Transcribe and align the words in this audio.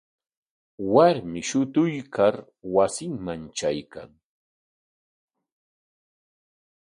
Warmi 0.93 1.41
shutuykar 1.49 2.35
wasinman 2.73 3.41
traykan. 3.57 4.09